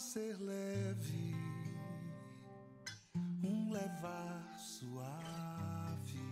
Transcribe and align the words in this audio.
ser 0.00 0.34
leve, 0.40 1.36
um 3.44 3.70
levar 3.70 4.56
suave, 4.58 6.24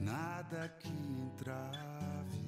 nada 0.00 0.72
que 0.78 0.88
entrave. 0.88 2.38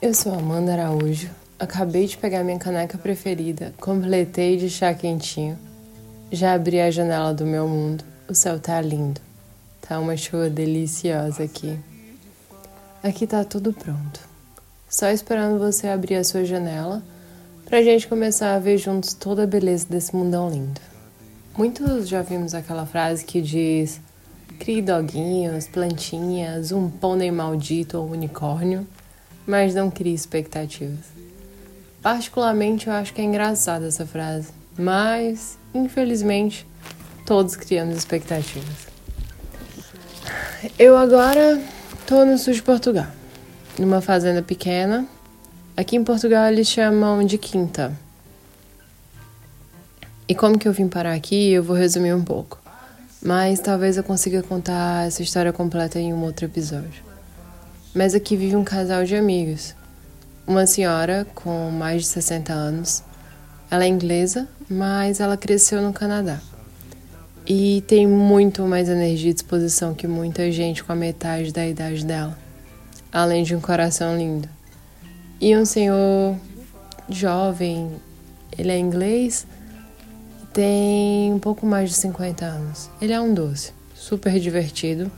Eu 0.00 0.14
sou 0.14 0.32
Amanda 0.32 0.72
Araújo. 0.72 1.28
Acabei 1.58 2.06
de 2.06 2.16
pegar 2.16 2.44
minha 2.44 2.60
caneca 2.60 2.96
preferida, 2.96 3.74
completei 3.80 4.56
de 4.56 4.70
chá 4.70 4.94
quentinho. 4.94 5.58
Já 6.30 6.54
abri 6.54 6.80
a 6.80 6.92
janela 6.92 7.34
do 7.34 7.44
meu 7.44 7.66
mundo. 7.66 8.04
O 8.28 8.34
céu 8.36 8.60
tá 8.60 8.80
lindo. 8.80 9.20
Tá 9.80 9.98
uma 9.98 10.16
chuva 10.16 10.48
deliciosa 10.48 11.42
aqui. 11.42 11.76
Aqui 13.02 13.26
tá 13.26 13.44
tudo 13.44 13.72
pronto. 13.72 14.20
Só 14.88 15.08
esperando 15.08 15.58
você 15.58 15.88
abrir 15.88 16.14
a 16.14 16.22
sua 16.22 16.44
janela 16.44 17.02
pra 17.68 17.82
gente 17.82 18.08
começar 18.08 18.54
a 18.54 18.58
ver 18.58 18.78
juntos 18.78 19.12
toda 19.12 19.44
a 19.44 19.46
beleza 19.46 19.86
desse 19.88 20.16
mundão 20.16 20.48
lindo. 20.48 20.80
Muitos 21.56 22.08
já 22.08 22.22
vimos 22.22 22.54
aquela 22.54 22.86
frase 22.86 23.24
que 23.24 23.42
diz: 23.42 24.00
crie 24.58 24.80
doguinhos, 24.80 25.68
plantinhas, 25.68 26.72
um 26.72 26.88
pônei 26.88 27.30
maldito 27.30 27.98
ou 27.98 28.10
unicórnio, 28.10 28.86
mas 29.46 29.74
não 29.74 29.90
crie 29.90 30.14
expectativas. 30.14 31.18
Particularmente 32.00 32.86
eu 32.86 32.92
acho 32.94 33.12
que 33.12 33.20
é 33.20 33.24
engraçada 33.24 33.86
essa 33.86 34.06
frase, 34.06 34.48
mas 34.78 35.58
infelizmente 35.74 36.66
todos 37.26 37.54
criamos 37.54 37.96
expectativas. 37.96 38.88
Eu 40.78 40.96
agora 40.96 41.60
tô 42.06 42.24
no 42.24 42.38
sul 42.38 42.54
de 42.54 42.62
Portugal, 42.62 43.08
numa 43.78 44.00
fazenda 44.00 44.42
pequena 44.42 45.06
Aqui 45.78 45.94
em 45.94 46.02
Portugal 46.02 46.50
eles 46.50 46.66
chamam 46.66 47.24
de 47.24 47.38
quinta. 47.38 47.96
E 50.26 50.34
como 50.34 50.58
que 50.58 50.66
eu 50.66 50.72
vim 50.72 50.88
parar 50.88 51.14
aqui, 51.14 51.52
eu 51.52 51.62
vou 51.62 51.76
resumir 51.76 52.12
um 52.12 52.24
pouco. 52.24 52.60
Mas 53.22 53.60
talvez 53.60 53.96
eu 53.96 54.02
consiga 54.02 54.42
contar 54.42 55.06
essa 55.06 55.22
história 55.22 55.52
completa 55.52 56.00
em 56.00 56.12
um 56.12 56.24
outro 56.24 56.46
episódio. 56.46 57.04
Mas 57.94 58.12
aqui 58.12 58.36
vive 58.36 58.56
um 58.56 58.64
casal 58.64 59.04
de 59.04 59.14
amigos. 59.14 59.72
Uma 60.44 60.66
senhora 60.66 61.24
com 61.32 61.70
mais 61.70 62.02
de 62.02 62.08
60 62.08 62.52
anos. 62.52 63.04
Ela 63.70 63.84
é 63.84 63.86
inglesa, 63.86 64.48
mas 64.68 65.20
ela 65.20 65.36
cresceu 65.36 65.80
no 65.80 65.92
Canadá. 65.92 66.40
E 67.46 67.84
tem 67.86 68.04
muito 68.04 68.66
mais 68.66 68.88
energia 68.88 69.30
e 69.30 69.34
disposição 69.34 69.94
que 69.94 70.08
muita 70.08 70.50
gente 70.50 70.82
com 70.82 70.90
a 70.90 70.96
metade 70.96 71.52
da 71.52 71.64
idade 71.64 72.04
dela. 72.04 72.36
Além 73.12 73.44
de 73.44 73.54
um 73.54 73.60
coração 73.60 74.18
lindo. 74.18 74.57
E 75.40 75.56
um 75.56 75.64
senhor 75.64 76.36
jovem, 77.08 77.92
ele 78.58 78.72
é 78.72 78.78
inglês, 78.78 79.46
tem 80.52 81.32
um 81.32 81.38
pouco 81.38 81.64
mais 81.64 81.90
de 81.90 81.96
50 81.96 82.44
anos. 82.44 82.90
Ele 83.00 83.12
é 83.12 83.20
um 83.20 83.32
doce, 83.32 83.72
super 83.94 84.40
divertido, 84.40 85.10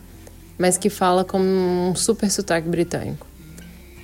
mas 0.58 0.76
que 0.76 0.90
fala 0.90 1.24
com 1.24 1.38
um 1.38 1.94
super 1.94 2.30
sotaque 2.30 2.68
britânico 2.68 3.26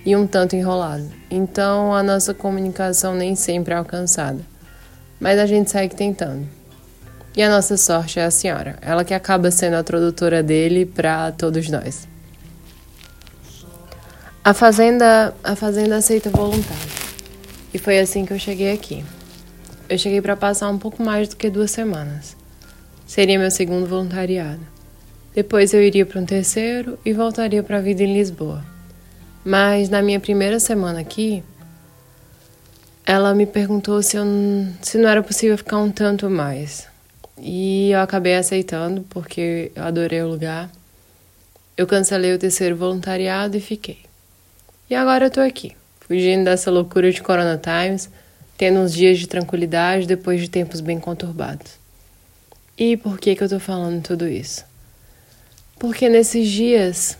e 0.07 0.17
um 0.17 0.27
tanto 0.27 0.57
enrolado. 0.57 1.07
Então 1.31 1.95
a 1.95 2.03
nossa 2.03 2.33
comunicação 2.33 3.15
nem 3.15 3.35
sempre 3.37 3.75
é 3.75 3.77
alcançada, 3.77 4.41
mas 5.21 5.39
a 5.39 5.45
gente 5.45 5.71
segue 5.71 5.95
tentando. 5.95 6.49
E 7.37 7.43
a 7.43 7.51
nossa 7.51 7.77
sorte 7.77 8.19
é 8.19 8.25
a 8.25 8.31
senhora, 8.31 8.79
ela 8.81 9.05
que 9.05 9.13
acaba 9.13 9.51
sendo 9.51 9.75
a 9.75 9.83
tradutora 9.83 10.43
dele 10.43 10.87
para 10.87 11.31
todos 11.33 11.69
nós. 11.69 12.09
A 14.47 14.55
fazenda, 14.55 15.35
a 15.43 15.57
fazenda 15.57 15.97
aceita 15.97 16.31
voluntário. 16.31 16.93
E 17.75 17.79
foi 17.79 17.99
assim 17.99 18.25
que 18.25 18.33
eu 18.33 18.39
cheguei 18.39 18.73
aqui. 18.73 19.05
Eu 19.89 19.99
cheguei 19.99 20.23
para 20.23 20.37
passar 20.37 20.69
um 20.69 20.79
pouco 20.79 21.03
mais 21.03 21.27
do 21.27 21.35
que 21.35 21.51
duas 21.51 21.73
semanas. 21.73 22.37
Seria 23.09 23.41
meu 23.41 23.51
segundo 23.51 23.89
voluntariado. 23.89 24.61
Depois 25.35 25.75
eu 25.75 25.83
iria 25.83 26.07
para 26.07 26.21
um 26.21 26.25
terceiro 26.25 26.97
e 27.05 27.13
voltaria 27.13 27.61
para 27.61 27.79
a 27.79 27.81
vida 27.81 28.05
em 28.05 28.15
Lisboa. 28.15 28.65
Mas 29.45 29.89
na 29.89 30.01
minha 30.01 30.21
primeira 30.21 30.61
semana 30.61 31.01
aqui, 31.01 31.43
ela 33.05 33.35
me 33.35 33.47
perguntou 33.47 34.01
se, 34.01 34.17
eu, 34.17 34.25
se 34.81 34.97
não 34.97 35.09
era 35.09 35.25
possível 35.25 35.59
ficar 35.59 35.79
um 35.79 35.91
tanto 35.91 36.31
mais. 36.31 36.87
E 37.37 37.91
eu 37.91 37.99
acabei 37.99 38.37
aceitando 38.37 39.05
porque 39.11 39.73
eu 39.75 39.83
adorei 39.83 40.23
o 40.23 40.29
lugar. 40.29 40.71
Eu 41.77 41.85
cancelei 41.85 42.33
o 42.33 42.39
terceiro 42.39 42.77
voluntariado 42.77 43.57
e 43.57 43.61
fiquei. 43.61 44.06
E 44.89 44.95
agora 44.95 45.27
eu 45.27 45.31
tô 45.31 45.41
aqui, 45.41 45.77
fugindo 45.99 46.45
dessa 46.45 46.71
loucura 46.71 47.11
de 47.11 47.21
Corona 47.21 47.61
Times, 47.61 48.09
tendo 48.57 48.79
uns 48.79 48.93
dias 48.93 49.19
de 49.19 49.27
tranquilidade 49.27 50.07
depois 50.07 50.41
de 50.41 50.49
tempos 50.49 50.81
bem 50.81 51.01
conturbados. 51.01 51.73
E 52.79 52.97
por 52.97 53.19
que 53.19 53.35
que 53.35 53.43
eu 53.43 53.49
tô 53.49 53.59
falando 53.59 54.01
tudo 54.01 54.29
isso? 54.29 54.65
Porque 55.77 56.09
nesses 56.09 56.49
dias 56.49 57.19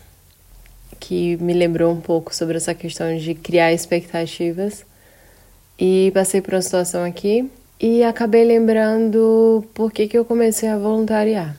que 0.97 1.35
me 1.37 1.51
lembrou 1.51 1.93
um 1.93 1.99
pouco 1.99 2.33
sobre 2.33 2.55
essa 2.55 2.73
questão 2.73 3.17
de 3.17 3.35
criar 3.35 3.73
expectativas 3.73 4.85
e 5.77 6.09
passei 6.13 6.41
por 6.41 6.53
uma 6.53 6.61
situação 6.61 7.03
aqui 7.03 7.51
e 7.81 8.01
acabei 8.01 8.45
lembrando 8.45 9.65
por 9.73 9.91
que 9.91 10.07
que 10.07 10.17
eu 10.17 10.23
comecei 10.23 10.69
a 10.69 10.77
voluntariar. 10.77 11.57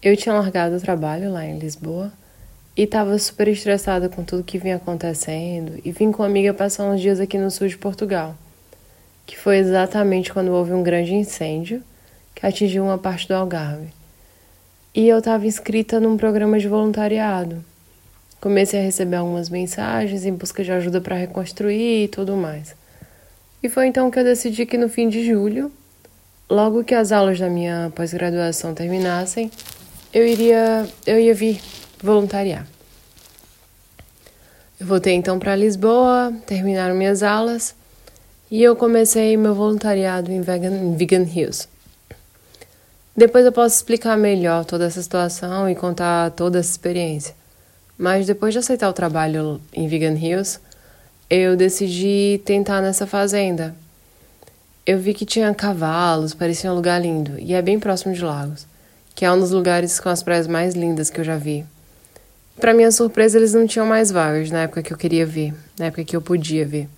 Eu 0.00 0.16
tinha 0.16 0.36
largado 0.36 0.76
o 0.76 0.80
trabalho 0.80 1.32
lá 1.32 1.44
em 1.44 1.58
Lisboa 1.58 2.12
e 2.80 2.86
tava 2.86 3.18
super 3.18 3.46
estressada 3.46 4.08
com 4.08 4.24
tudo 4.24 4.42
que 4.42 4.56
vinha 4.56 4.76
acontecendo 4.76 5.78
e 5.84 5.92
vim 5.92 6.10
com 6.10 6.22
uma 6.22 6.28
amiga 6.30 6.54
passar 6.54 6.84
uns 6.84 6.98
dias 6.98 7.20
aqui 7.20 7.36
no 7.36 7.50
sul 7.50 7.68
de 7.68 7.76
Portugal, 7.76 8.34
que 9.26 9.36
foi 9.36 9.58
exatamente 9.58 10.32
quando 10.32 10.48
houve 10.48 10.72
um 10.72 10.82
grande 10.82 11.12
incêndio 11.12 11.82
que 12.34 12.46
atingiu 12.46 12.82
uma 12.82 12.96
parte 12.96 13.28
do 13.28 13.34
Algarve. 13.34 13.88
E 14.94 15.06
eu 15.06 15.18
estava 15.18 15.46
inscrita 15.46 16.00
num 16.00 16.16
programa 16.16 16.58
de 16.58 16.68
voluntariado. 16.68 17.62
Comecei 18.40 18.80
a 18.80 18.82
receber 18.82 19.16
algumas 19.16 19.50
mensagens 19.50 20.24
em 20.24 20.32
busca 20.32 20.64
de 20.64 20.72
ajuda 20.72 21.02
para 21.02 21.16
reconstruir 21.16 22.04
e 22.04 22.08
tudo 22.08 22.34
mais. 22.34 22.74
E 23.62 23.68
foi 23.68 23.88
então 23.88 24.10
que 24.10 24.18
eu 24.18 24.24
decidi 24.24 24.64
que 24.64 24.78
no 24.78 24.88
fim 24.88 25.10
de 25.10 25.22
julho, 25.22 25.70
logo 26.48 26.82
que 26.82 26.94
as 26.94 27.12
aulas 27.12 27.38
da 27.38 27.50
minha 27.50 27.92
pós-graduação 27.94 28.72
terminassem, 28.72 29.50
eu 30.14 30.26
iria 30.26 30.88
eu 31.06 31.20
ia 31.20 31.34
vir 31.34 31.60
voluntariar. 32.02 32.66
Eu 34.80 34.86
voltei 34.86 35.14
então 35.14 35.38
para 35.38 35.54
Lisboa, 35.54 36.32
terminaram 36.46 36.94
minhas 36.94 37.22
aulas 37.22 37.74
e 38.50 38.62
eu 38.62 38.74
comecei 38.74 39.36
meu 39.36 39.54
voluntariado 39.54 40.32
em 40.32 40.40
Vegan, 40.40 40.74
em 40.74 40.96
Vegan 40.96 41.22
Hills. 41.24 41.68
Depois 43.14 43.44
eu 43.44 43.52
posso 43.52 43.76
explicar 43.76 44.16
melhor 44.16 44.64
toda 44.64 44.86
essa 44.86 45.02
situação 45.02 45.68
e 45.68 45.74
contar 45.74 46.30
toda 46.30 46.58
essa 46.58 46.70
experiência. 46.70 47.34
Mas 47.98 48.26
depois 48.26 48.54
de 48.54 48.58
aceitar 48.58 48.88
o 48.88 48.94
trabalho 48.94 49.60
em 49.74 49.86
Vegan 49.86 50.14
Hills, 50.14 50.58
eu 51.28 51.54
decidi 51.54 52.40
tentar 52.44 52.80
nessa 52.80 53.06
fazenda. 53.06 53.74
Eu 54.86 54.98
vi 54.98 55.12
que 55.12 55.26
tinha 55.26 55.54
cavalos, 55.54 56.32
parecia 56.32 56.72
um 56.72 56.74
lugar 56.74 57.00
lindo, 57.00 57.38
e 57.38 57.52
é 57.52 57.60
bem 57.60 57.78
próximo 57.78 58.14
de 58.14 58.24
Lagos, 58.24 58.66
que 59.14 59.26
é 59.26 59.30
um 59.30 59.38
dos 59.38 59.50
lugares 59.50 60.00
com 60.00 60.08
as 60.08 60.22
praias 60.22 60.46
mais 60.46 60.74
lindas 60.74 61.10
que 61.10 61.20
eu 61.20 61.24
já 61.24 61.36
vi. 61.36 61.66
Para 62.60 62.74
minha 62.74 62.92
surpresa, 62.92 63.38
eles 63.38 63.54
não 63.54 63.66
tinham 63.66 63.86
mais 63.86 64.10
vagas 64.10 64.50
na 64.50 64.64
época 64.64 64.82
que 64.82 64.92
eu 64.92 64.96
queria 64.98 65.24
ver, 65.24 65.54
na 65.78 65.86
época 65.86 66.04
que 66.04 66.14
eu 66.14 66.20
podia 66.20 66.66
ver, 66.66 66.88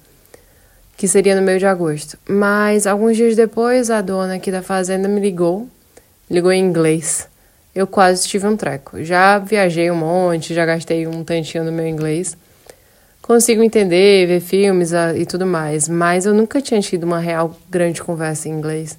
que 0.96 1.06
seria 1.06 1.36
no 1.36 1.42
meio 1.42 1.60
de 1.60 1.66
agosto. 1.66 2.18
Mas 2.28 2.84
alguns 2.84 3.16
dias 3.16 3.36
depois, 3.36 3.88
a 3.88 4.00
dona 4.00 4.34
aqui 4.34 4.50
da 4.50 4.60
fazenda 4.60 5.06
me 5.06 5.20
ligou, 5.20 5.68
ligou 6.28 6.50
em 6.50 6.60
inglês. 6.60 7.28
Eu 7.72 7.86
quase 7.86 8.26
tive 8.26 8.44
um 8.46 8.56
treco. 8.56 9.04
Já 9.04 9.38
viajei 9.38 9.88
um 9.88 9.94
monte, 9.94 10.52
já 10.52 10.66
gastei 10.66 11.06
um 11.06 11.22
tantinho 11.22 11.62
no 11.62 11.70
meu 11.70 11.86
inglês. 11.86 12.36
Consigo 13.22 13.62
entender, 13.62 14.26
ver 14.26 14.40
filmes 14.40 14.92
ah, 14.92 15.16
e 15.16 15.24
tudo 15.24 15.46
mais, 15.46 15.88
mas 15.88 16.26
eu 16.26 16.34
nunca 16.34 16.60
tinha 16.60 16.80
tido 16.80 17.04
uma 17.04 17.20
real 17.20 17.56
grande 17.70 18.02
conversa 18.02 18.48
em 18.48 18.52
inglês. 18.52 18.98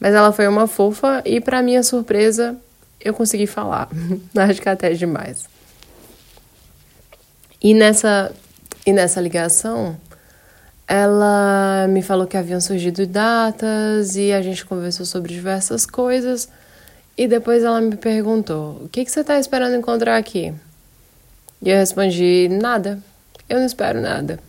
Mas 0.00 0.12
ela 0.12 0.32
foi 0.32 0.48
uma 0.48 0.66
fofa 0.66 1.22
e, 1.24 1.40
para 1.40 1.62
minha 1.62 1.84
surpresa, 1.84 2.56
eu 3.00 3.14
consegui 3.14 3.46
falar. 3.46 3.88
Acho 4.36 4.60
que 4.60 4.68
até 4.68 4.92
demais. 4.92 5.51
E 7.62 7.74
nessa, 7.74 8.32
e 8.84 8.92
nessa 8.92 9.20
ligação, 9.20 9.96
ela 10.88 11.86
me 11.88 12.02
falou 12.02 12.26
que 12.26 12.36
haviam 12.36 12.60
surgido 12.60 13.06
datas 13.06 14.16
e 14.16 14.32
a 14.32 14.42
gente 14.42 14.64
conversou 14.66 15.06
sobre 15.06 15.32
diversas 15.32 15.86
coisas. 15.86 16.48
E 17.16 17.28
depois 17.28 17.62
ela 17.62 17.80
me 17.80 17.96
perguntou: 17.96 18.82
O 18.84 18.88
que, 18.88 19.04
que 19.04 19.12
você 19.12 19.20
está 19.20 19.38
esperando 19.38 19.76
encontrar 19.76 20.16
aqui? 20.16 20.52
E 21.62 21.70
eu 21.70 21.76
respondi: 21.76 22.48
Nada. 22.50 22.98
Eu 23.48 23.58
não 23.58 23.66
espero 23.66 24.00
nada. 24.00 24.40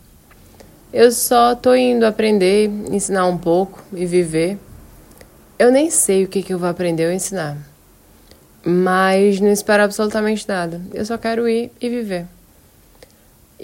Eu 0.91 1.11
só 1.11 1.55
tô 1.55 1.75
indo 1.75 2.05
aprender, 2.05 2.69
ensinar 2.91 3.27
um 3.27 3.37
pouco 3.37 3.83
e 3.93 4.05
viver. 4.05 4.57
Eu 5.59 5.71
nem 5.71 5.89
sei 5.89 6.23
o 6.23 6.27
que, 6.27 6.41
que 6.41 6.53
eu 6.53 6.59
vou 6.59 6.69
aprender 6.69 7.05
ou 7.07 7.11
ensinar. 7.11 7.57
Mas 8.65 9.39
não 9.39 9.51
espero 9.51 9.83
absolutamente 9.83 10.47
nada. 10.47 10.81
Eu 10.93 11.05
só 11.05 11.17
quero 11.17 11.47
ir 11.49 11.71
e 11.81 11.89
viver. 11.89 12.25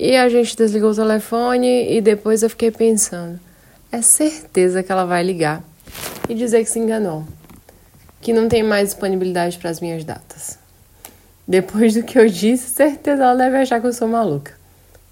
E 0.02 0.16
a 0.16 0.30
gente 0.30 0.56
desligou 0.56 0.92
o 0.92 0.96
telefone 0.96 1.92
e 1.92 2.00
depois 2.00 2.42
eu 2.42 2.50
fiquei 2.50 2.72
pensando. 2.72 3.38
é 3.92 4.02
certeza 4.02 4.82
que 4.82 4.90
ela 4.90 5.04
vai 5.04 5.22
ligar 5.22 5.62
e 6.30 6.34
dizer 6.34 6.64
que 6.64 6.70
se 6.70 6.80
enganou, 6.80 7.28
que 8.22 8.32
não 8.32 8.48
tem 8.48 8.64
mais 8.64 8.92
disponibilidade 8.92 9.58
para 9.58 9.70
as 9.70 9.82
minhas 9.82 10.06
datas. 10.06 10.58
Depois 11.46 11.96
do 11.96 12.04
que 12.04 12.18
eu 12.18 12.30
disse, 12.30 12.70
certeza 12.70 13.24
ela 13.24 13.36
deve 13.36 13.58
achar 13.58 13.82
que 13.82 13.88
eu 13.88 13.92
sou 13.92 14.08
maluca. 14.08 14.54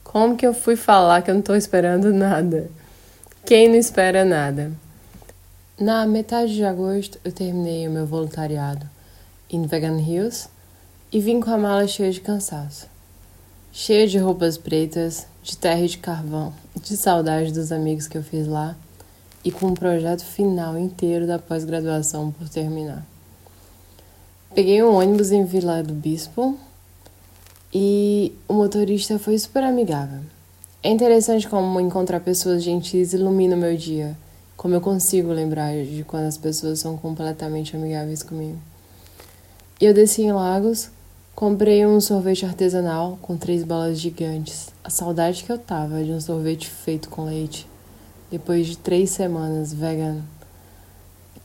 Como 0.06 0.38
que 0.38 0.48
eu 0.48 0.54
fui 0.54 0.78
falar 0.78 1.22
que 1.22 1.32
eu 1.32 1.34
não 1.34 1.42
estou 1.42 1.58
esperando 1.58 2.14
nada? 2.14 2.72
Quem 3.46 3.68
não 3.68 3.76
espera 3.76 4.24
nada? 4.24 4.72
Na 5.78 6.08
metade 6.08 6.56
de 6.56 6.64
agosto, 6.64 7.20
eu 7.26 7.34
terminei 7.34 7.90
o 7.90 7.92
meu 7.92 8.06
voluntariado 8.06 8.90
em 9.50 9.68
Vegan 9.68 10.00
Hills 10.00 10.48
e 11.12 11.20
vim 11.20 11.42
com 11.42 11.52
a 11.52 11.58
mala 11.58 11.86
cheia 11.90 12.10
de 12.10 12.22
cansaço. 12.22 12.96
Cheia 13.80 14.08
de 14.08 14.18
roupas 14.18 14.58
pretas, 14.58 15.28
de 15.44 15.56
terra 15.56 15.82
e 15.82 15.88
de 15.88 16.00
carvão, 16.00 16.52
de 16.82 16.98
saudade 16.98 17.54
dos 17.54 17.72
amigos 17.72 18.08
que 18.08 18.18
eu 18.18 18.24
fiz 18.24 18.48
lá 18.48 18.76
e 19.46 19.52
com 19.52 19.68
o 19.68 19.76
projeto 19.76 20.26
final 20.26 20.76
inteiro 20.80 21.28
da 21.28 21.38
pós-graduação 21.38 22.32
por 22.32 22.50
terminar. 22.50 23.06
Peguei 24.56 24.82
um 24.82 24.96
ônibus 24.96 25.32
em 25.32 25.46
Vila 25.46 25.84
do 25.84 25.94
Bispo 25.94 26.58
e 27.72 28.34
o 28.48 28.54
motorista 28.56 29.20
foi 29.20 29.38
super 29.38 29.62
amigável. 29.62 30.22
É 30.82 30.90
interessante 30.90 31.48
como 31.48 31.80
encontrar 31.80 32.20
pessoas 32.22 32.64
gentis 32.64 33.14
ilumina 33.14 33.56
o 33.56 33.60
meu 33.60 33.78
dia, 33.78 34.18
como 34.58 34.74
eu 34.74 34.82
consigo 34.82 35.32
lembrar 35.32 35.72
de 35.86 36.04
quando 36.04 36.26
as 36.26 36.36
pessoas 36.36 36.80
são 36.80 36.98
completamente 36.98 37.76
amigáveis 37.76 38.24
comigo. 38.24 38.58
E 39.80 39.86
eu 39.86 39.94
desci 39.94 40.24
em 40.24 40.32
Lagos, 40.32 40.90
comprei 41.38 41.86
um 41.86 42.02
sorvete 42.02 42.48
artesanal 42.48 43.20
com 43.22 43.38
três 43.38 43.64
bolas 43.64 44.00
gigantes. 44.00 44.70
A 44.84 44.90
saudade 44.90 45.44
que 45.44 45.52
eu 45.52 45.60
tava 45.60 46.04
de 46.04 46.12
um 46.12 46.20
sorvete 46.20 46.68
feito 46.68 47.10
com 47.10 47.26
leite, 47.26 47.68
depois 48.32 48.66
de 48.66 48.76
três 48.76 49.12
semanas 49.12 49.72
vegan, 49.72 50.24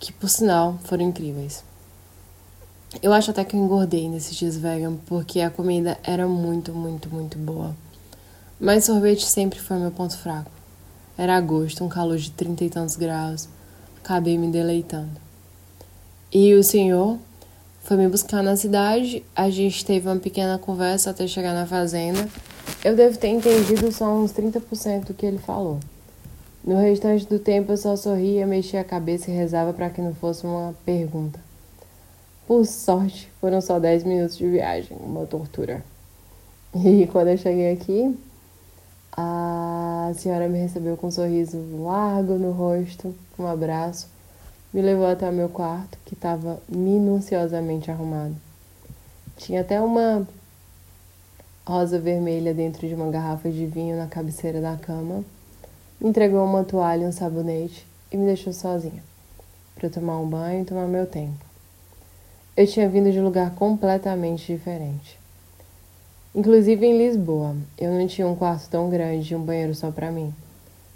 que 0.00 0.10
por 0.10 0.30
sinal 0.30 0.78
foram 0.84 1.04
incríveis. 1.04 1.62
Eu 3.02 3.12
acho 3.12 3.32
até 3.32 3.44
que 3.44 3.54
eu 3.54 3.60
engordei 3.60 4.08
nesses 4.08 4.34
dias 4.34 4.56
vegan, 4.56 4.96
porque 5.04 5.42
a 5.42 5.50
comida 5.50 5.98
era 6.02 6.26
muito, 6.26 6.72
muito, 6.72 7.10
muito 7.10 7.36
boa. 7.36 7.76
Mas 8.58 8.86
sorvete 8.86 9.26
sempre 9.26 9.60
foi 9.60 9.76
meu 9.76 9.90
ponto 9.90 10.16
fraco. 10.16 10.50
Era 11.18 11.36
agosto, 11.36 11.84
um 11.84 11.90
calor 11.90 12.16
de 12.16 12.30
trinta 12.30 12.64
e 12.64 12.70
tantos 12.70 12.96
graus. 12.96 13.46
Acabei 14.02 14.38
me 14.38 14.50
deleitando. 14.50 15.20
E 16.32 16.54
o 16.54 16.64
senhor 16.64 17.18
foi 17.82 17.96
me 17.96 18.08
buscar 18.08 18.42
na 18.42 18.56
cidade. 18.56 19.24
A 19.34 19.50
gente 19.50 19.84
teve 19.84 20.08
uma 20.08 20.16
pequena 20.16 20.58
conversa 20.58 21.10
até 21.10 21.26
chegar 21.26 21.52
na 21.52 21.66
fazenda. 21.66 22.28
Eu 22.84 22.96
devo 22.96 23.18
ter 23.18 23.28
entendido 23.28 23.90
só 23.92 24.12
uns 24.14 24.32
30% 24.32 25.06
do 25.06 25.14
que 25.14 25.26
ele 25.26 25.38
falou. 25.38 25.78
No 26.64 26.78
restante 26.78 27.26
do 27.26 27.40
tempo 27.40 27.72
eu 27.72 27.76
só 27.76 27.96
sorria, 27.96 28.46
mexia 28.46 28.80
a 28.80 28.84
cabeça 28.84 29.30
e 29.30 29.34
rezava 29.34 29.72
para 29.72 29.90
que 29.90 30.00
não 30.00 30.14
fosse 30.14 30.46
uma 30.46 30.74
pergunta. 30.84 31.40
Por 32.46 32.64
sorte, 32.66 33.28
foram 33.40 33.60
só 33.60 33.80
10 33.80 34.04
minutos 34.04 34.36
de 34.36 34.46
viagem, 34.48 34.96
uma 35.00 35.26
tortura. 35.26 35.84
E 36.74 37.06
quando 37.10 37.28
eu 37.28 37.36
cheguei 37.36 37.72
aqui, 37.72 38.16
a 39.16 40.12
senhora 40.16 40.48
me 40.48 40.58
recebeu 40.58 40.96
com 40.96 41.08
um 41.08 41.10
sorriso 41.10 41.58
largo 41.82 42.34
no 42.34 42.52
rosto, 42.52 43.14
um 43.36 43.46
abraço, 43.46 44.08
me 44.72 44.80
levou 44.80 45.06
até 45.06 45.28
o 45.28 45.32
meu 45.32 45.48
quarto, 45.48 45.98
que 46.04 46.14
estava 46.14 46.60
minuciosamente 46.68 47.90
arrumado. 47.90 48.34
Tinha 49.36 49.60
até 49.60 49.80
uma 49.80 50.26
rosa 51.66 51.98
vermelha 51.98 52.52
dentro 52.52 52.88
de 52.88 52.94
uma 52.94 53.10
garrafa 53.10 53.50
de 53.50 53.66
vinho 53.66 53.96
na 53.96 54.06
cabeceira 54.06 54.60
da 54.60 54.76
cama, 54.76 55.24
me 56.00 56.08
entregou 56.08 56.44
uma 56.44 56.64
toalha 56.64 57.04
e 57.04 57.06
um 57.06 57.12
sabonete 57.12 57.86
e 58.10 58.16
me 58.16 58.26
deixou 58.26 58.52
sozinha, 58.52 59.02
para 59.74 59.88
tomar 59.88 60.18
um 60.18 60.28
banho 60.28 60.62
e 60.62 60.64
tomar 60.64 60.88
meu 60.88 61.06
tempo. 61.06 61.44
Eu 62.56 62.66
tinha 62.66 62.88
vindo 62.88 63.12
de 63.12 63.20
um 63.20 63.24
lugar 63.24 63.54
completamente 63.54 64.52
diferente. 64.52 65.18
Inclusive 66.34 66.84
em 66.84 66.98
Lisboa, 66.98 67.54
eu 67.78 67.92
não 67.92 68.06
tinha 68.06 68.26
um 68.26 68.34
quarto 68.34 68.68
tão 68.68 68.90
grande 68.90 69.32
e 69.32 69.36
um 69.36 69.42
banheiro 69.42 69.74
só 69.74 69.90
para 69.90 70.10
mim. 70.10 70.34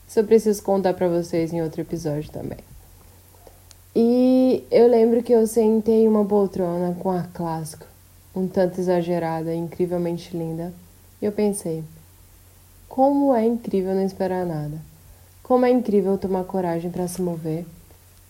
Isso 0.08 0.18
eu 0.18 0.24
preciso 0.24 0.62
contar 0.62 0.94
para 0.94 1.08
vocês 1.08 1.52
em 1.52 1.62
outro 1.62 1.80
episódio 1.80 2.30
também. 2.30 2.65
E 3.98 4.62
eu 4.70 4.86
lembro 4.88 5.22
que 5.22 5.32
eu 5.32 5.46
sentei 5.46 6.06
uma 6.06 6.22
poltrona 6.22 6.94
com 7.00 7.10
ar 7.10 7.30
clássico, 7.32 7.86
um 8.34 8.46
tanto 8.46 8.78
exagerada 8.78 9.54
incrivelmente 9.54 10.36
linda, 10.36 10.70
e 11.22 11.24
eu 11.24 11.32
pensei: 11.32 11.82
como 12.86 13.34
é 13.34 13.46
incrível 13.46 13.94
não 13.94 14.04
esperar 14.04 14.44
nada. 14.44 14.78
Como 15.42 15.64
é 15.64 15.70
incrível 15.70 16.18
tomar 16.18 16.44
coragem 16.44 16.90
para 16.90 17.08
se 17.08 17.22
mover 17.22 17.64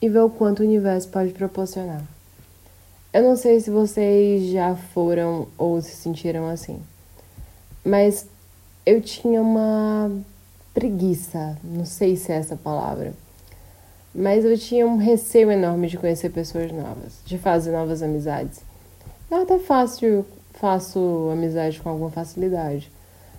e 0.00 0.08
ver 0.08 0.20
o 0.20 0.30
quanto 0.30 0.60
o 0.60 0.64
universo 0.64 1.08
pode 1.08 1.32
proporcionar. 1.32 2.04
Eu 3.12 3.24
não 3.24 3.34
sei 3.34 3.58
se 3.58 3.69
vocês 3.69 4.48
já 4.52 4.76
foram 4.76 5.48
ou 5.58 5.82
se 5.82 5.96
sentiram 5.96 6.48
assim, 6.48 6.80
mas 7.84 8.28
eu 8.86 9.00
tinha 9.00 9.42
uma 9.42 10.12
preguiça, 10.72 11.58
não 11.64 11.84
sei 11.84 12.14
se 12.14 12.30
é 12.30 12.36
essa 12.36 12.54
palavra, 12.54 13.14
mas 14.16 14.44
eu 14.44 14.56
tinha 14.56 14.86
um 14.86 14.96
receio 14.96 15.50
enorme 15.50 15.88
de 15.88 15.98
conhecer 15.98 16.30
pessoas 16.30 16.72
novas, 16.72 17.20
de 17.24 17.36
fazer 17.36 17.70
novas 17.70 18.02
amizades. 18.02 18.60
Eu 19.30 19.42
até 19.42 19.58
faço, 19.58 20.24
faço 20.54 21.28
amizade 21.30 21.78
com 21.80 21.90
alguma 21.90 22.10
facilidade, 22.10 22.90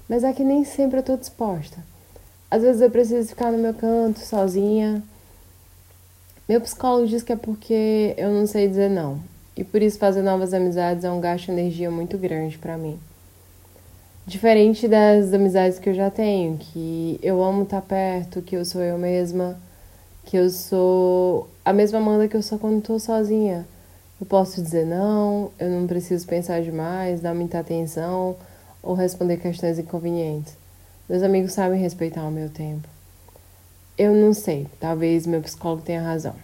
mas 0.08 0.24
é 0.24 0.32
que 0.32 0.44
nem 0.44 0.64
sempre 0.64 1.00
eu 1.00 1.04
tô 1.04 1.18
disposta. 1.18 1.78
Às 2.50 2.62
vezes 2.62 2.82
eu 2.82 2.92
preciso 2.92 3.28
ficar 3.28 3.52
no 3.52 3.58
meu 3.58 3.74
canto, 3.74 4.20
sozinha. 4.20 5.04
Meu 6.48 6.62
psicólogo 6.62 7.08
diz 7.08 7.24
que 7.24 7.34
é 7.34 7.36
porque 7.36 8.14
eu 8.16 8.30
não 8.30 8.46
sei 8.46 8.68
dizer 8.68 8.90
não. 8.90 9.20
E 9.56 9.64
por 9.64 9.82
isso 9.82 9.98
fazer 9.98 10.22
novas 10.22 10.54
amizades 10.54 11.04
é 11.04 11.12
um 11.12 11.20
gasto 11.20 11.46
de 11.46 11.52
energia 11.54 11.90
muito 11.90 12.18
grande 12.18 12.58
para 12.58 12.78
mim. 12.78 13.00
Diferente 14.28 14.88
das 14.88 15.34
amizades 15.34 15.80
que 15.80 15.90
eu 15.90 15.94
já 15.94 16.12
tenho, 16.12 16.58
que 16.58 17.20
eu 17.24 17.44
amo 17.44 17.64
estar 17.64 17.82
tá 17.82 17.88
perto, 17.88 18.42
que 18.42 18.56
eu 18.56 18.64
sou 18.64 18.82
eu 18.82 18.98
mesma, 18.98 19.58
que 20.28 20.36
eu 20.36 20.50
sou 20.50 21.48
a 21.64 21.72
mesma 21.72 22.00
Amanda 22.00 22.28
que 22.28 22.36
eu 22.36 22.44
sou 22.44 22.60
quando 22.60 22.80
estou 22.80 23.00
sozinha. 23.00 23.66
Eu 24.20 24.28
posso 24.28 24.62
dizer 24.62 24.86
não, 24.86 25.52
eu 25.58 25.70
não 25.70 25.88
preciso 25.88 26.28
pensar 26.28 26.62
demais, 26.62 27.22
dar 27.22 27.34
muita 27.34 27.60
atenção 27.60 28.36
ou 28.84 28.94
responder 28.94 29.38
questões 29.38 29.80
inconvenientes. 29.80 30.54
Meus 31.08 31.24
amigos 31.24 31.54
sabem 31.54 31.80
respeitar 31.80 32.28
o 32.28 32.32
meu 32.32 32.50
tempo. 32.50 32.90
Eu 33.98 34.14
não 34.14 34.34
sei, 34.34 34.68
talvez 34.82 35.26
meu 35.26 35.42
psicólogo 35.42 35.84
tenha 35.84 36.02
razão. 36.02 36.36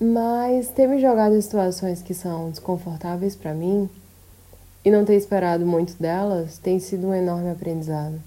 Mas 0.00 0.66
ter 0.66 0.88
me 0.88 1.00
jogado 1.00 1.36
em 1.36 1.40
situações 1.40 2.02
que 2.02 2.12
são 2.12 2.50
desconfortáveis 2.50 3.36
para 3.36 3.54
mim 3.54 3.88
e 4.84 4.90
não 4.90 5.04
ter 5.04 5.14
esperado 5.14 5.64
muito 5.64 5.94
delas 6.02 6.58
tem 6.58 6.80
sido 6.80 7.06
um 7.06 7.14
enorme 7.14 7.48
aprendizado 7.48 8.20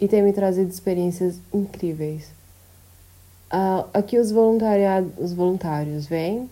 e 0.00 0.08
tem 0.08 0.22
me 0.22 0.32
trazido 0.32 0.70
experiências 0.70 1.38
incríveis. 1.52 2.34
Uh, 3.52 3.88
aqui 3.94 4.18
os, 4.18 4.30
voluntariados, 4.30 5.12
os 5.18 5.32
voluntários 5.32 6.06
vêm, 6.06 6.50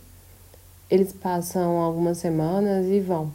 eles 0.90 1.12
passam 1.12 1.78
algumas 1.78 2.18
semanas 2.18 2.86
e 2.86 3.00
vão. 3.00 3.32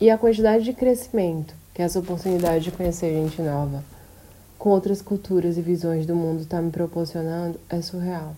E 0.00 0.08
a 0.08 0.16
quantidade 0.16 0.64
de 0.64 0.72
crescimento 0.72 1.54
que 1.74 1.82
essa 1.82 1.98
oportunidade 1.98 2.64
de 2.64 2.70
conhecer 2.70 3.12
gente 3.12 3.40
nova 3.42 3.82
com 4.60 4.68
outras 4.68 5.00
culturas 5.00 5.56
e 5.56 5.62
visões 5.62 6.04
do 6.04 6.14
mundo 6.14 6.42
está 6.42 6.60
me 6.60 6.70
proporcionando 6.70 7.58
é 7.70 7.80
surreal. 7.80 8.36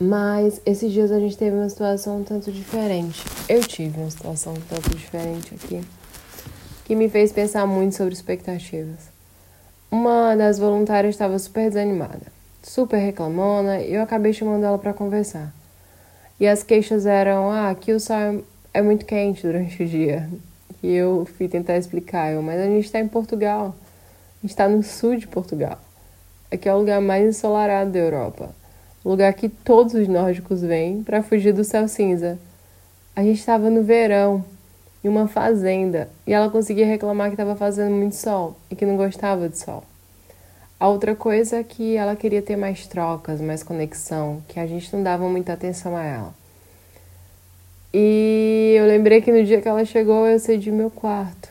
Mas 0.00 0.62
esses 0.64 0.90
dias 0.90 1.12
a 1.12 1.20
gente 1.20 1.36
teve 1.36 1.54
uma 1.54 1.68
situação 1.68 2.20
um 2.20 2.24
tanto 2.24 2.50
diferente. 2.50 3.22
Eu 3.46 3.60
tive 3.60 4.00
uma 4.00 4.10
situação 4.10 4.54
um 4.54 4.60
tanto 4.62 4.88
diferente 4.96 5.54
aqui, 5.54 5.82
que 6.86 6.96
me 6.96 7.10
fez 7.10 7.32
pensar 7.32 7.66
muito 7.66 7.94
sobre 7.94 8.14
expectativas. 8.14 9.10
Uma 9.90 10.34
das 10.34 10.58
voluntárias 10.58 11.14
estava 11.14 11.38
super 11.38 11.68
desanimada, 11.68 12.32
super 12.62 12.98
reclamona, 12.98 13.80
e 13.80 13.94
eu 13.94 14.02
acabei 14.02 14.32
chamando 14.32 14.64
ela 14.64 14.78
para 14.78 14.92
conversar. 14.92 15.52
E 16.38 16.46
as 16.46 16.62
queixas 16.62 17.06
eram: 17.06 17.50
ah, 17.50 17.70
aqui 17.70 17.92
o 17.92 18.00
sol 18.00 18.44
é 18.72 18.82
muito 18.82 19.04
quente 19.04 19.46
durante 19.46 19.82
o 19.82 19.86
dia. 19.86 20.28
E 20.82 20.92
eu 20.94 21.26
fui 21.36 21.48
tentar 21.48 21.76
explicar, 21.76 22.32
eu, 22.32 22.42
mas 22.42 22.60
a 22.60 22.64
gente 22.64 22.84
está 22.84 22.98
em 22.98 23.08
Portugal. 23.08 23.74
A 24.38 24.42
gente 24.42 24.50
está 24.50 24.68
no 24.68 24.82
sul 24.82 25.16
de 25.16 25.26
Portugal. 25.26 25.78
Aqui 26.50 26.68
é 26.68 26.74
o 26.74 26.78
lugar 26.78 27.00
mais 27.00 27.26
ensolarado 27.26 27.90
da 27.90 27.98
Europa 27.98 28.54
lugar 29.04 29.32
que 29.32 29.48
todos 29.48 29.94
os 29.94 30.06
nórdicos 30.06 30.60
vêm 30.60 31.02
para 31.02 31.22
fugir 31.22 31.52
do 31.52 31.64
céu 31.64 31.88
cinza. 31.88 32.38
A 33.16 33.22
gente 33.22 33.38
estava 33.38 33.70
no 33.70 33.82
verão, 33.82 34.44
em 35.02 35.08
uma 35.08 35.26
fazenda, 35.26 36.08
e 36.26 36.32
ela 36.32 36.50
conseguia 36.50 36.86
reclamar 36.86 37.28
que 37.28 37.34
estava 37.34 37.56
fazendo 37.56 37.94
muito 37.94 38.14
sol 38.14 38.56
e 38.70 38.76
que 38.76 38.84
não 38.84 38.96
gostava 38.96 39.48
de 39.48 39.58
sol. 39.58 39.82
A 40.80 40.88
outra 40.88 41.14
coisa 41.14 41.58
é 41.58 41.62
que 41.62 41.94
ela 41.94 42.16
queria 42.16 42.40
ter 42.40 42.56
mais 42.56 42.86
trocas, 42.86 43.38
mais 43.38 43.62
conexão, 43.62 44.42
que 44.48 44.58
a 44.58 44.66
gente 44.66 44.90
não 44.96 45.02
dava 45.02 45.28
muita 45.28 45.52
atenção 45.52 45.94
a 45.94 46.02
ela. 46.02 46.34
E 47.92 48.76
eu 48.78 48.86
lembrei 48.86 49.20
que 49.20 49.30
no 49.30 49.44
dia 49.44 49.60
que 49.60 49.68
ela 49.68 49.84
chegou, 49.84 50.26
eu 50.26 50.38
cedi 50.38 50.70
meu 50.70 50.90
quarto. 50.90 51.50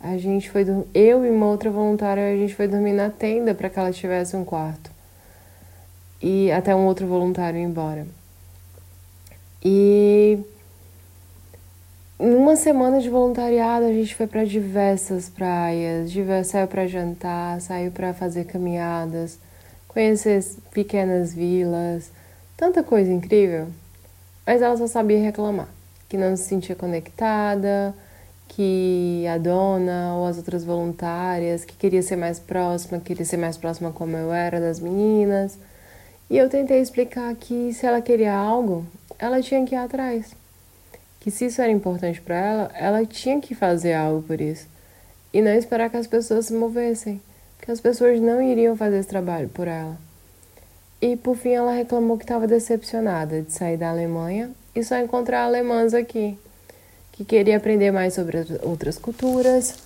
A 0.00 0.16
gente 0.16 0.50
foi 0.50 0.64
eu 0.94 1.24
e 1.24 1.30
uma 1.30 1.46
outra 1.46 1.70
voluntária, 1.70 2.32
a 2.32 2.36
gente 2.36 2.54
foi 2.54 2.66
dormir 2.66 2.94
na 2.94 3.10
tenda 3.10 3.54
para 3.54 3.68
que 3.68 3.78
ela 3.78 3.92
tivesse 3.92 4.34
um 4.36 4.44
quarto. 4.44 4.90
e 6.22 6.50
até 6.52 6.74
um 6.74 6.86
outro 6.86 7.06
voluntário 7.06 7.58
ir 7.58 7.64
embora. 7.64 8.06
E 9.64 10.38
numa 12.52 12.56
semana 12.56 13.00
de 13.00 13.08
voluntariado 13.08 13.86
a 13.86 13.92
gente 13.92 14.14
foi 14.14 14.26
para 14.26 14.44
diversas 14.44 15.26
praias, 15.26 16.12
saiu 16.44 16.68
para 16.68 16.86
jantar, 16.86 17.58
saiu 17.62 17.90
para 17.90 18.12
fazer 18.12 18.44
caminhadas, 18.44 19.38
conhecer 19.88 20.44
pequenas 20.70 21.32
vilas, 21.32 22.10
tanta 22.54 22.82
coisa 22.82 23.10
incrível. 23.10 23.68
Mas 24.46 24.60
ela 24.60 24.76
só 24.76 24.86
sabia 24.86 25.18
reclamar, 25.18 25.66
que 26.10 26.18
não 26.18 26.36
se 26.36 26.42
sentia 26.42 26.76
conectada, 26.76 27.94
que 28.48 29.24
a 29.26 29.38
dona 29.38 30.16
ou 30.16 30.26
as 30.26 30.36
outras 30.36 30.62
voluntárias, 30.62 31.64
que 31.64 31.74
queria 31.74 32.02
ser 32.02 32.16
mais 32.16 32.38
próxima, 32.38 33.00
queria 33.00 33.24
ser 33.24 33.38
mais 33.38 33.56
próxima 33.56 33.92
como 33.92 34.14
eu 34.14 34.30
era 34.30 34.60
das 34.60 34.78
meninas. 34.78 35.56
E 36.28 36.36
eu 36.36 36.50
tentei 36.50 36.82
explicar 36.82 37.34
que 37.34 37.72
se 37.72 37.86
ela 37.86 38.02
queria 38.02 38.34
algo, 38.34 38.84
ela 39.18 39.40
tinha 39.40 39.64
que 39.64 39.74
ir 39.74 39.78
atrás. 39.78 40.41
Que 41.22 41.30
se 41.30 41.46
isso 41.46 41.62
era 41.62 41.70
importante 41.70 42.20
para 42.20 42.34
ela, 42.34 42.70
ela 42.74 43.06
tinha 43.06 43.40
que 43.40 43.54
fazer 43.54 43.92
algo 43.92 44.22
por 44.22 44.40
isso. 44.40 44.66
E 45.32 45.40
não 45.40 45.52
esperar 45.52 45.88
que 45.88 45.96
as 45.96 46.08
pessoas 46.08 46.46
se 46.46 46.52
movessem, 46.52 47.22
porque 47.56 47.70
as 47.70 47.80
pessoas 47.80 48.20
não 48.20 48.42
iriam 48.42 48.76
fazer 48.76 48.98
esse 48.98 49.08
trabalho 49.08 49.48
por 49.48 49.68
ela. 49.68 49.96
E 51.00 51.16
por 51.16 51.36
fim 51.36 51.50
ela 51.50 51.70
reclamou 51.70 52.18
que 52.18 52.24
estava 52.24 52.48
decepcionada 52.48 53.40
de 53.40 53.52
sair 53.52 53.76
da 53.76 53.90
Alemanha 53.90 54.50
e 54.74 54.82
só 54.82 54.98
encontrar 54.98 55.44
alemãs 55.44 55.94
aqui, 55.94 56.36
que 57.12 57.24
queria 57.24 57.56
aprender 57.56 57.92
mais 57.92 58.14
sobre 58.14 58.38
outras 58.60 58.98
culturas. 58.98 59.76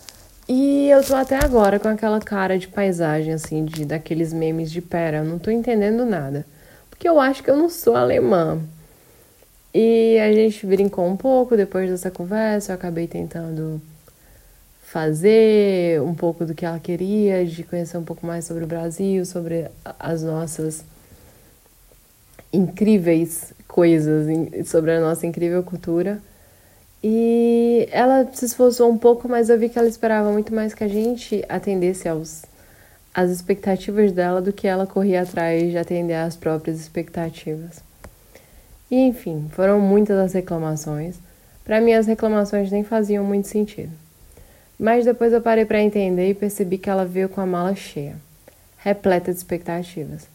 E 0.48 0.88
eu 0.88 1.04
tô 1.04 1.14
até 1.14 1.36
agora 1.36 1.78
com 1.78 1.88
aquela 1.88 2.18
cara 2.18 2.58
de 2.58 2.66
paisagem 2.66 3.34
assim, 3.34 3.62
de 3.66 3.84
daqueles 3.84 4.32
memes 4.32 4.70
de 4.70 4.80
pera, 4.80 5.18
eu 5.18 5.24
não 5.24 5.38
tô 5.38 5.50
entendendo 5.50 6.06
nada. 6.06 6.46
Porque 6.88 7.06
eu 7.06 7.20
acho 7.20 7.42
que 7.42 7.50
eu 7.50 7.58
não 7.58 7.68
sou 7.68 7.94
alemã. 7.94 8.58
E 9.78 10.18
a 10.20 10.32
gente 10.32 10.64
brincou 10.66 11.06
um 11.06 11.18
pouco 11.18 11.54
depois 11.54 11.90
dessa 11.90 12.10
conversa, 12.10 12.72
eu 12.72 12.76
acabei 12.76 13.06
tentando 13.06 13.78
fazer 14.80 16.00
um 16.00 16.14
pouco 16.14 16.46
do 16.46 16.54
que 16.54 16.64
ela 16.64 16.78
queria, 16.78 17.44
de 17.44 17.62
conhecer 17.62 17.98
um 17.98 18.02
pouco 18.02 18.26
mais 18.26 18.46
sobre 18.46 18.64
o 18.64 18.66
Brasil, 18.66 19.26
sobre 19.26 19.68
as 20.00 20.22
nossas 20.22 20.82
incríveis 22.50 23.52
coisas 23.68 24.26
sobre 24.66 24.92
a 24.92 25.00
nossa 25.00 25.26
incrível 25.26 25.62
cultura. 25.62 26.22
E 27.04 27.86
ela 27.92 28.26
se 28.32 28.46
esforçou 28.46 28.90
um 28.90 28.96
pouco, 28.96 29.28
mas 29.28 29.50
eu 29.50 29.58
vi 29.58 29.68
que 29.68 29.78
ela 29.78 29.88
esperava 29.88 30.32
muito 30.32 30.54
mais 30.54 30.72
que 30.72 30.84
a 30.84 30.88
gente 30.88 31.44
atendesse 31.50 32.08
aos 32.08 32.46
às 33.12 33.30
expectativas 33.30 34.10
dela 34.10 34.40
do 34.40 34.54
que 34.54 34.66
ela 34.66 34.86
corria 34.86 35.20
atrás 35.20 35.70
de 35.70 35.76
atender 35.76 36.14
às 36.14 36.34
próprias 36.34 36.80
expectativas. 36.80 37.85
E 38.90 38.96
enfim, 38.96 39.48
foram 39.52 39.80
muitas 39.80 40.18
as 40.18 40.32
reclamações. 40.32 41.16
Para 41.64 41.80
mim, 41.80 41.92
as 41.92 42.06
reclamações 42.06 42.70
nem 42.70 42.84
faziam 42.84 43.24
muito 43.24 43.48
sentido. 43.48 43.92
Mas 44.78 45.04
depois 45.04 45.32
eu 45.32 45.40
parei 45.40 45.64
para 45.64 45.82
entender 45.82 46.30
e 46.30 46.34
percebi 46.34 46.78
que 46.78 46.90
ela 46.90 47.04
veio 47.04 47.28
com 47.28 47.40
a 47.40 47.46
mala 47.46 47.74
cheia, 47.74 48.16
repleta 48.78 49.32
de 49.32 49.38
expectativas 49.38 50.28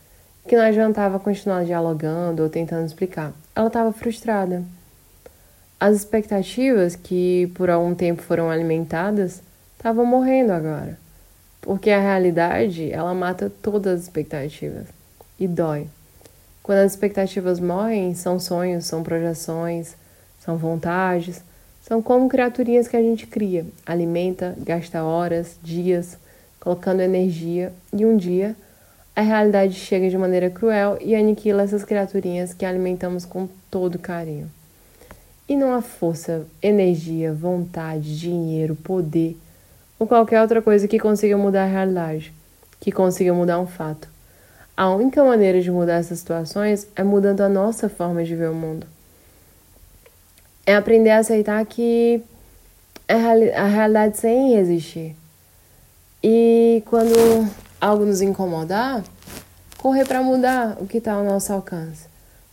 que 0.48 0.56
não 0.56 0.64
adiantava 0.64 1.20
continuar 1.20 1.64
dialogando 1.66 2.44
ou 2.44 2.50
tentando 2.50 2.86
explicar. 2.86 3.34
Ela 3.56 3.68
estava 3.68 3.94
frustrada. 3.94 4.64
As 5.80 5.96
expectativas 5.98 6.96
que 6.96 7.52
por 7.56 7.70
algum 7.70 7.96
tempo 7.96 8.22
foram 8.22 8.50
alimentadas 8.50 9.42
estavam 9.78 10.06
morrendo 10.06 10.52
agora. 10.52 10.98
Porque 11.62 11.92
a 11.92 12.00
realidade, 12.00 12.92
ela 12.92 13.14
mata 13.14 13.52
todas 13.62 14.00
as 14.00 14.02
expectativas 14.02 14.88
e 15.40 15.48
dói. 15.48 15.88
Quando 16.64 16.80
as 16.80 16.92
expectativas 16.92 17.60
morrem, 17.60 18.14
são 18.14 18.40
sonhos, 18.40 18.86
são 18.86 19.04
projeções, 19.04 19.96
são 20.40 20.58
vontades, 20.58 21.44
são 21.82 22.02
como 22.02 22.30
criaturinhas 22.30 22.88
que 22.88 22.96
a 22.96 23.02
gente 23.02 23.26
cria, 23.26 23.66
alimenta, 23.86 24.56
gasta 24.60 25.04
horas, 25.04 25.58
dias, 25.64 26.18
colocando 26.60 27.02
energia 27.02 27.74
e 27.92 28.06
um 28.06 28.16
dia 28.16 28.56
a 29.14 29.22
realidade 29.22 29.74
chega 29.74 30.10
de 30.10 30.18
maneira 30.18 30.50
cruel 30.50 30.98
e 31.02 31.14
aniquila 31.14 31.64
essas 31.64 31.84
criaturinhas 31.84 32.54
que 32.54 32.66
alimentamos 32.66 33.26
com 33.26 33.48
todo 33.70 34.00
carinho. 34.00 34.50
E 35.50 35.56
não 35.56 35.74
há 35.74 35.82
força, 35.82 36.46
energia, 36.62 37.34
vontade, 37.34 38.18
dinheiro, 38.18 38.74
poder 38.76 39.38
ou 40.00 40.08
qualquer 40.08 40.42
outra 40.42 40.62
coisa 40.62 40.88
que 40.88 40.98
consiga 40.98 41.38
mudar 41.38 41.64
a 41.64 41.68
realidade, 41.68 42.34
que 42.80 42.92
consiga 42.92 43.34
mudar 43.34 43.60
um 43.60 43.68
fato. 43.68 44.08
A 44.82 44.90
única 44.90 45.24
maneira 45.24 45.62
de 45.62 45.70
mudar 45.70 46.00
essas 46.00 46.18
situações 46.18 46.88
é 46.96 47.04
mudando 47.04 47.42
a 47.42 47.48
nossa 47.48 47.88
forma 47.88 48.24
de 48.24 48.36
ver 48.36 48.50
o 48.50 48.56
mundo. 48.56 48.88
É 50.66 50.74
aprender 50.74 51.12
a 51.12 51.20
aceitar 51.20 51.64
que 51.68 52.20
a 53.08 53.68
realidade 53.68 54.18
sem 54.18 54.56
existir. 54.56 55.16
E 56.24 56.82
quando 56.88 57.14
algo 57.80 58.06
nos 58.06 58.24
incomodar, 58.24 59.04
correr 59.78 60.04
para 60.04 60.24
mudar 60.24 60.76
o 60.82 60.88
que 60.88 60.98
está 60.98 61.14
ao 61.14 61.24
nosso 61.24 61.54
alcance. 61.54 62.08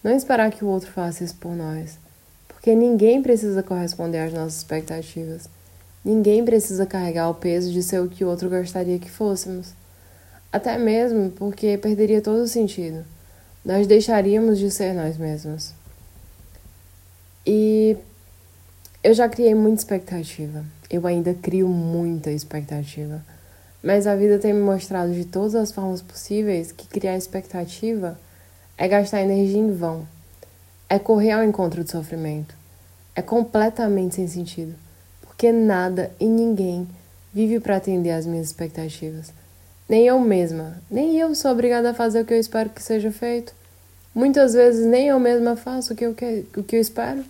Não 0.04 0.12
esperar 0.14 0.50
que 0.50 0.62
o 0.62 0.68
outro 0.68 0.90
faça 0.90 1.25
isso 1.25 1.37
por 1.37 1.56
nós. 1.56 1.99
Porque 2.47 2.75
ninguém 2.75 3.23
precisa 3.23 3.62
corresponder 3.62 4.18
às 4.18 4.35
nossas 4.35 4.58
expectativas. 4.58 5.49
Ninguém 6.04 6.44
precisa 6.44 6.85
carregar 6.85 7.30
o 7.30 7.35
peso 7.35 7.73
de 7.73 7.82
ser 7.82 8.02
o 8.02 8.08
que 8.11 8.23
o 8.23 8.28
outro 8.28 8.50
gostaria 8.50 8.99
que 8.99 9.11
fôssemos. 9.11 9.73
Até 10.52 10.78
mesmo 10.78 11.31
porque 11.31 11.76
perderia 11.78 12.23
todo 12.23 12.43
o 12.43 12.49
sentido. 12.49 13.05
Nós 13.64 13.87
deixaríamos 13.87 14.59
de 14.59 14.71
ser 14.71 14.95
nós 14.95 15.17
mesmos. 15.19 15.75
E 17.47 17.97
eu 19.02 19.12
já 19.12 19.28
criei 19.28 19.55
muita 19.55 19.81
expectativa. 19.81 20.64
Eu 20.90 21.07
ainda 21.07 21.35
crio 21.35 21.69
muita 21.69 22.31
expectativa. 22.31 23.23
Mas 23.83 24.07
a 24.07 24.17
vida 24.17 24.38
tem 24.38 24.52
me 24.52 24.61
mostrado 24.61 25.12
de 25.12 25.25
todas 25.25 25.55
as 25.55 25.71
formas 25.71 26.02
possíveis 26.02 26.73
que 26.73 26.88
criar 26.88 27.17
expectativa 27.17 28.19
é 28.76 28.88
gastar 28.88 29.23
energia 29.23 29.59
em 29.59 29.73
vão, 29.73 30.07
é 30.88 30.99
correr 30.99 31.33
ao 31.33 31.45
encontro 31.45 31.83
do 31.83 31.90
sofrimento, 31.90 32.55
é 33.14 33.21
completamente 33.21 34.14
sem 34.14 34.28
sentido, 34.28 34.75
porque 35.21 35.50
nada 35.50 36.12
e 36.21 36.26
ninguém 36.26 36.88
vive 37.33 37.61
para 37.61 37.76
atender 37.76 38.11
às 38.11 38.25
minhas 38.25 38.47
expectativas. 38.47 39.33
Nem 39.88 40.07
eu 40.07 40.21
mesma, 40.21 40.76
nem 40.90 41.18
eu 41.18 41.35
sou 41.35 41.50
obrigada 41.50 41.90
a 41.90 41.95
fazer 41.95 42.21
o 42.21 42.25
que 42.25 42.35
eu 42.35 42.38
espero 42.38 42.71
que 42.71 42.83
seja 42.83 43.11
feito. 43.11 43.54
Muitas 44.14 44.52
vezes 44.52 44.87
nem 44.87 45.09
eu 45.09 45.18
mesma 45.18 45.57
faço 45.57 45.92
o 45.92 45.97
que 45.97 46.04
eu, 46.04 46.14
que, 46.14 46.45
o 46.57 46.62
que 46.62 46.76
eu 46.76 46.80
espero. 46.80 47.25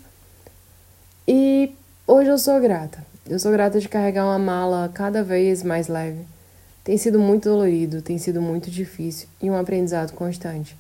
E 1.26 1.72
hoje 2.06 2.30
eu 2.30 2.38
sou 2.38 2.60
grata. 2.60 3.06
Eu 3.28 3.38
sou 3.38 3.52
grata 3.52 3.78
de 3.78 3.88
carregar 3.88 4.24
uma 4.24 4.38
mala 4.38 4.90
cada 4.92 5.22
vez 5.22 5.62
mais 5.62 5.86
leve 5.86 6.24
tem 6.88 6.96
sido 6.96 7.18
muito 7.18 7.50
dolorido, 7.50 8.00
tem 8.00 8.16
sido 8.16 8.40
muito 8.40 8.70
difícil 8.70 9.28
e 9.42 9.50
um 9.50 9.54
aprendizado 9.58 10.14
constante. 10.14 10.74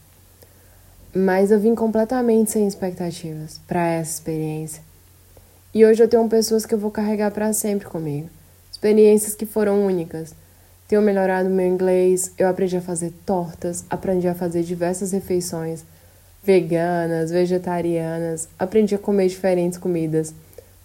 Mas 1.14 1.50
eu 1.50 1.60
vim 1.60 1.74
completamente 1.74 2.50
sem 2.50 2.66
expectativas 2.66 3.60
para 3.68 3.86
essa 3.88 4.12
experiência. 4.12 4.82
E 5.74 5.84
hoje 5.84 6.02
eu 6.02 6.08
tenho 6.08 6.26
pessoas 6.26 6.64
que 6.64 6.74
eu 6.74 6.78
vou 6.78 6.90
carregar 6.90 7.30
para 7.30 7.52
sempre 7.52 7.86
comigo. 7.86 8.30
Experiências 8.72 9.34
que 9.34 9.44
foram 9.44 9.84
únicas. 9.84 10.34
Tenho 10.88 11.02
melhorado 11.02 11.50
meu 11.50 11.66
inglês, 11.66 12.32
eu 12.38 12.48
aprendi 12.48 12.76
a 12.76 12.80
fazer 12.80 13.12
tortas, 13.24 13.84
aprendi 13.90 14.26
a 14.26 14.34
fazer 14.34 14.62
diversas 14.62 15.12
refeições 15.12 15.84
veganas, 16.48 17.30
vegetarianas, 17.30 18.48
aprendi 18.58 18.94
a 18.94 18.98
comer 18.98 19.28
diferentes 19.28 19.76
comidas. 19.76 20.32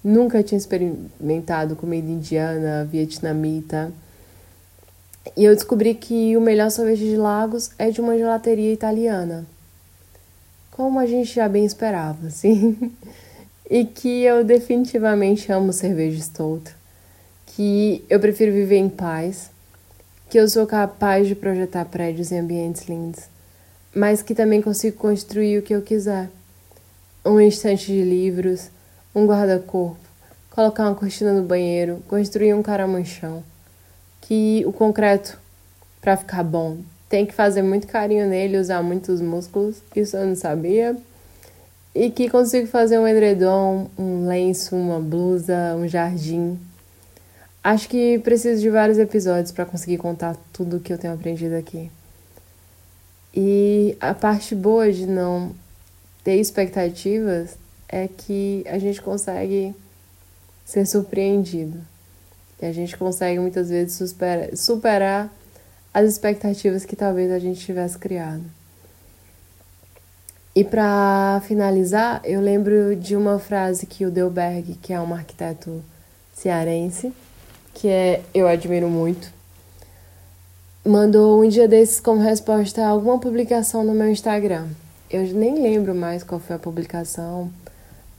Nunca 0.04 0.44
tinha 0.44 0.58
experimentado 0.58 1.78
comida 1.78 2.10
indiana, 2.10 2.84
vietnamita. 2.84 3.90
E 5.38 5.46
eu 5.46 5.56
descobri 5.56 5.96
que 5.96 6.36
o 6.36 6.42
melhor 6.42 6.70
sorvete 6.70 7.00
de 7.00 7.16
Lagos 7.16 7.72
é 7.80 7.90
de 7.90 8.02
uma 8.02 8.18
gelateria 8.18 8.74
italiana. 8.74 9.46
Como 10.72 11.00
a 11.00 11.06
gente 11.06 11.34
já 11.34 11.48
bem 11.48 11.64
esperava, 11.64 12.30
sim. 12.30 12.92
e 13.70 13.86
que 13.86 14.24
eu 14.24 14.44
definitivamente 14.44 15.50
amo 15.50 15.72
cerveja 15.72 16.22
Stout. 16.22 16.76
Que 17.46 18.04
eu 18.10 18.20
prefiro 18.20 18.52
viver 18.52 18.80
em 18.80 18.90
paz. 18.90 19.50
Que 20.30 20.40
eu 20.40 20.48
sou 20.48 20.66
capaz 20.66 21.28
de 21.28 21.36
projetar 21.36 21.86
prédios 21.86 22.32
em 22.32 22.40
ambientes 22.40 22.88
lindos. 22.88 23.22
Mas 23.94 24.22
que 24.22 24.34
também 24.34 24.62
consigo 24.62 24.98
construir 24.98 25.60
o 25.60 25.62
que 25.62 25.74
eu 25.76 25.82
quiser. 25.82 26.30
Um 27.26 27.40
estante 27.40 27.88
de 27.88 28.04
livros, 28.04 28.70
um 29.14 29.26
guarda-corpo, 29.26 29.98
colocar 30.50 30.84
uma 30.84 30.96
cortina 30.96 31.32
no 31.32 31.44
banheiro, 31.44 32.04
construir 32.08 32.54
um 32.54 32.64
caramanchão 32.64 33.44
que 34.22 34.64
o 34.66 34.72
concreto, 34.72 35.38
para 36.02 36.16
ficar 36.16 36.44
bom, 36.44 36.78
tem 37.10 37.26
que 37.26 37.34
fazer 37.34 37.62
muito 37.62 37.88
carinho 37.88 38.28
nele, 38.28 38.58
usar 38.58 38.82
muitos 38.82 39.22
músculos, 39.22 39.78
isso 39.96 40.18
eu 40.18 40.26
não 40.26 40.36
sabia. 40.36 40.96
E 41.94 42.10
que 42.10 42.30
consigo 42.30 42.68
fazer 42.68 42.98
um 42.98 43.08
edredom, 43.08 43.88
um 43.98 44.26
lenço, 44.26 44.76
uma 44.76 45.00
blusa, 45.00 45.76
um 45.78 45.88
jardim. 45.88 46.58
Acho 47.64 47.88
que 47.88 48.20
preciso 48.20 48.62
de 48.62 48.70
vários 48.70 48.98
episódios 48.98 49.52
para 49.52 49.66
conseguir 49.66 49.98
contar 49.98 50.36
tudo 50.52 50.78
o 50.78 50.80
que 50.82 50.92
eu 50.92 50.98
tenho 50.98 51.14
aprendido 51.14 51.56
aqui. 51.56 51.90
E 53.34 53.98
a 54.02 54.14
parte 54.14 54.54
boa 54.54 54.92
de 54.92 55.08
não 55.08 55.56
ter 56.24 56.36
expectativas 56.36 57.58
é 57.88 58.08
que 58.08 58.66
a 58.68 58.78
gente 58.78 59.02
consegue 59.02 59.74
ser 60.66 60.86
surpreendido. 60.86 61.80
E 62.62 62.66
a 62.66 62.74
gente 62.74 62.98
consegue 62.98 63.40
muitas 63.40 63.70
vezes 63.70 63.96
superar, 63.96 64.56
superar 64.58 65.34
as 65.94 66.10
expectativas 66.10 66.84
que 66.84 66.96
talvez 66.96 67.32
a 67.32 67.40
gente 67.40 67.66
tivesse 67.66 67.98
criado. 67.98 68.44
E 70.56 70.64
para 70.64 71.42
finalizar, 71.48 72.22
eu 72.24 72.42
lembro 72.42 72.96
de 72.96 73.16
uma 73.16 73.40
frase 73.40 73.86
que 73.86 74.06
o 74.06 74.12
Delberg, 74.12 74.76
que 74.82 74.94
é 74.94 75.00
um 75.00 75.14
arquiteto 75.14 75.84
cearense, 76.34 77.12
que 77.74 77.88
é 77.88 78.22
eu 78.34 78.48
admiro 78.48 78.90
muito, 78.90 79.32
mandou 80.86 81.44
um 81.44 81.48
dia 81.48 81.68
desses 81.68 82.00
como 82.00 82.22
resposta 82.22 82.84
a 82.84 82.90
alguma 82.90 83.20
publicação 83.20 83.84
no 83.84 83.94
meu 83.94 84.10
Instagram. 84.10 84.68
Eu 85.10 85.24
nem 85.34 85.62
lembro 85.62 85.94
mais 85.94 86.24
qual 86.24 86.40
foi 86.40 86.56
a 86.56 86.60
publicação, 86.60 87.52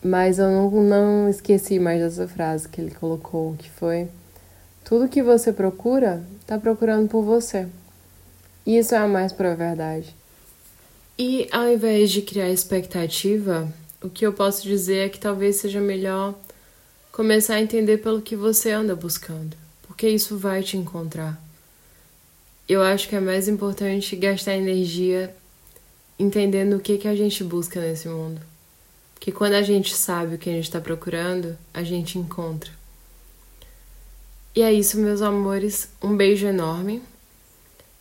mas 0.03 0.39
eu 0.39 0.49
não, 0.49 0.71
não 0.71 1.29
esqueci 1.29 1.79
mais 1.79 2.01
dessa 2.01 2.29
frase 2.29 2.69
que 2.69 2.81
ele 2.81 2.91
colocou, 2.91 3.55
que 3.59 3.71
foi 3.71 4.09
tudo 4.85 5.09
que 5.09 5.23
você 5.23 5.53
procura, 5.53 6.23
está 6.41 6.59
procurando 6.59 7.09
por 7.09 7.23
você. 7.23 7.67
E 8.67 8.79
isso 8.79 8.95
é 8.95 8.99
a 8.99 9.09
mais 9.09 9.33
pura 9.33 9.55
verdade. 9.55 10.15
E 11.19 11.49
ao 11.53 11.69
invés 11.69 12.11
de 12.11 12.23
criar 12.23 12.51
expectativa, 12.51 13.69
o 14.03 14.11
que 14.11 14.27
eu 14.27 14.33
posso 14.33 14.63
dizer 14.63 15.07
é 15.07 15.09
que 15.09 15.19
talvez 15.19 15.57
seja 15.57 15.81
melhor 15.81 16.35
começar 17.15 17.55
a 17.55 17.61
entender 17.61 17.99
pelo 17.99 18.21
que 18.21 18.35
você 18.35 18.73
anda 18.73 18.97
buscando, 18.97 19.57
porque 19.87 20.09
isso 20.09 20.37
vai 20.37 20.65
te 20.65 20.77
encontrar. 20.77 21.41
Eu 22.69 22.83
acho 22.83 23.09
que 23.09 23.15
é 23.15 23.21
mais 23.21 23.47
importante 23.47 24.17
gastar 24.17 24.57
energia 24.57 25.33
entendendo 26.19 26.75
o 26.75 26.81
que, 26.81 26.99
que 26.99 27.07
a 27.07 27.15
gente 27.15 27.45
busca 27.45 27.81
nesse 27.81 28.09
mundo. 28.09 28.41
Porque 29.15 29.31
quando 29.31 29.53
a 29.53 29.63
gente 29.63 29.95
sabe 29.95 30.35
o 30.35 30.39
que 30.39 30.51
a 30.51 30.53
gente 30.55 30.65
está 30.65 30.81
procurando, 30.81 31.57
a 31.73 31.85
gente 31.85 32.19
encontra. 32.19 32.73
E 34.53 34.63
é 34.63 34.73
isso, 34.73 34.99
meus 34.99 35.23
amores. 35.23 35.89
Um 36.03 36.17
beijo 36.17 36.49
enorme. 36.49 37.01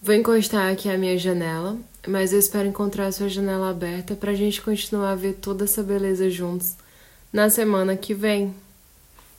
Vou 0.02 0.16
encostar 0.16 0.74
aqui 0.74 0.90
a 0.90 0.98
minha 0.98 1.20
janela, 1.20 1.78
mas 2.08 2.34
eu 2.34 2.40
espero 2.40 2.68
encontrar 2.68 3.06
a 3.06 3.12
sua 3.12 3.30
janela 3.30 3.70
aberta 3.70 4.16
para 4.16 4.32
a 4.32 4.36
gente 4.36 4.60
continuar 4.60 5.12
a 5.12 5.16
ver 5.16 5.34
toda 5.34 5.66
essa 5.66 5.84
beleza 5.84 6.32
juntos 6.32 6.74
na 7.32 7.48
semana 7.48 7.96
que 7.96 8.16
vem. 8.16 8.56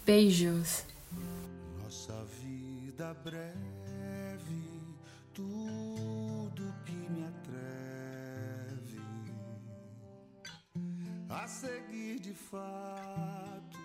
Beijos. 0.04 0.84
Nossa 1.82 2.26
vida 2.42 3.14
breve, 3.24 3.54
tudo 5.32 6.74
que 6.84 6.92
me 6.92 7.24
atreve 7.24 9.00
a 11.30 11.48
seguir 11.48 12.20
de 12.20 12.34
fato 12.34 13.78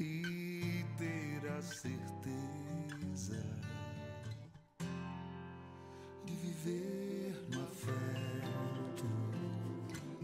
e 0.00 0.82
ter 0.96 1.46
a 1.46 1.60
certeza 1.60 2.22
this. 6.64 7.01